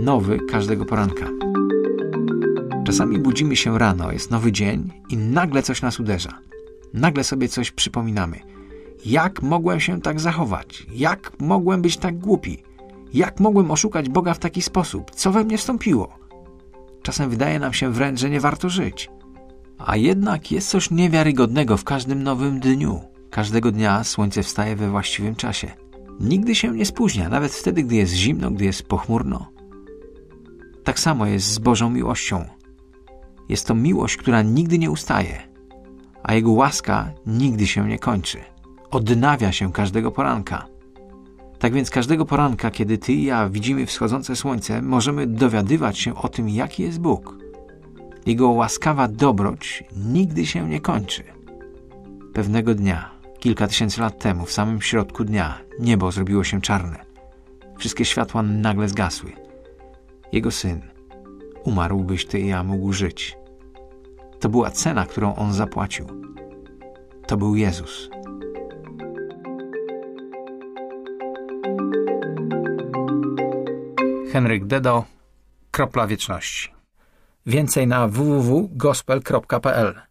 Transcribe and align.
nowy 0.00 0.38
każdego 0.50 0.84
poranka. 0.84 1.26
Czasami 2.84 3.18
budzimy 3.18 3.56
się 3.56 3.78
rano, 3.78 4.12
jest 4.12 4.30
nowy 4.30 4.52
dzień 4.52 4.92
i 5.08 5.16
nagle 5.16 5.62
coś 5.62 5.82
nas 5.82 6.00
uderza. 6.00 6.38
Nagle 6.94 7.24
sobie 7.24 7.48
coś 7.48 7.70
przypominamy. 7.70 8.40
Jak 9.06 9.42
mogłem 9.42 9.80
się 9.80 10.00
tak 10.00 10.20
zachować? 10.20 10.86
Jak 10.94 11.32
mogłem 11.40 11.82
być 11.82 11.96
tak 11.96 12.18
głupi? 12.18 12.62
Jak 13.14 13.40
mogłem 13.40 13.70
oszukać 13.70 14.08
Boga 14.08 14.34
w 14.34 14.38
taki 14.38 14.62
sposób? 14.62 15.10
Co 15.10 15.32
we 15.32 15.44
mnie 15.44 15.58
wstąpiło? 15.58 16.18
Czasem 17.02 17.30
wydaje 17.30 17.58
nam 17.58 17.72
się 17.72 17.92
wręcz, 17.92 18.20
że 18.20 18.30
nie 18.30 18.40
warto 18.40 18.68
żyć. 18.68 19.10
A 19.78 19.96
jednak 19.96 20.52
jest 20.52 20.68
coś 20.68 20.90
niewiarygodnego 20.90 21.76
w 21.76 21.84
każdym 21.84 22.22
nowym 22.22 22.60
dniu. 22.60 23.00
Każdego 23.30 23.72
dnia 23.72 24.04
słońce 24.04 24.42
wstaje 24.42 24.76
we 24.76 24.90
właściwym 24.90 25.34
czasie. 25.34 25.70
Nigdy 26.20 26.54
się 26.54 26.72
nie 26.72 26.86
spóźnia, 26.86 27.28
nawet 27.28 27.52
wtedy, 27.52 27.82
gdy 27.82 27.94
jest 27.94 28.12
zimno, 28.12 28.50
gdy 28.50 28.64
jest 28.64 28.82
pochmurno. 28.82 29.57
Tak 30.88 31.00
samo 31.00 31.26
jest 31.26 31.46
z 31.46 31.58
Bożą 31.58 31.90
miłością. 31.90 32.44
Jest 33.48 33.66
to 33.66 33.74
miłość, 33.74 34.16
która 34.16 34.42
nigdy 34.42 34.78
nie 34.78 34.90
ustaje, 34.90 35.42
a 36.22 36.34
Jego 36.34 36.50
łaska 36.50 37.12
nigdy 37.26 37.66
się 37.66 37.88
nie 37.88 37.98
kończy. 37.98 38.38
Odnawia 38.90 39.52
się 39.52 39.72
każdego 39.72 40.10
poranka. 40.10 40.66
Tak 41.58 41.72
więc 41.72 41.90
każdego 41.90 42.24
poranka, 42.24 42.70
kiedy 42.70 42.98
ty 42.98 43.12
i 43.12 43.24
ja 43.24 43.48
widzimy 43.48 43.86
wschodzące 43.86 44.36
słońce, 44.36 44.82
możemy 44.82 45.26
dowiadywać 45.26 45.98
się 45.98 46.14
o 46.14 46.28
tym, 46.28 46.48
jaki 46.48 46.82
jest 46.82 47.00
Bóg. 47.00 47.38
Jego 48.26 48.48
łaskawa 48.48 49.08
dobroć 49.08 49.84
nigdy 49.96 50.46
się 50.46 50.68
nie 50.68 50.80
kończy. 50.80 51.24
Pewnego 52.34 52.74
dnia, 52.74 53.10
kilka 53.38 53.66
tysięcy 53.66 54.00
lat 54.00 54.18
temu, 54.18 54.46
w 54.46 54.52
samym 54.52 54.82
środku 54.82 55.24
dnia, 55.24 55.58
niebo 55.80 56.12
zrobiło 56.12 56.44
się 56.44 56.60
czarne. 56.60 57.04
Wszystkie 57.78 58.04
światła 58.04 58.42
nagle 58.42 58.88
zgasły. 58.88 59.47
Jego 60.32 60.50
syn 60.50 60.80
umarł, 61.64 62.04
byś 62.04 62.26
ty 62.26 62.40
i 62.40 62.48
ja 62.48 62.64
mógł 62.64 62.92
żyć. 62.92 63.38
To 64.40 64.48
była 64.48 64.70
cena, 64.70 65.06
którą 65.06 65.34
on 65.34 65.52
zapłacił. 65.52 66.06
To 67.26 67.36
był 67.36 67.56
Jezus. 67.56 68.10
Henryk 74.32 74.66
Dedo, 74.66 75.04
Kropla 75.70 76.06
Wieczności. 76.06 76.72
Więcej 77.46 77.86
na 77.86 78.08
www.gospel.pl 78.08 80.07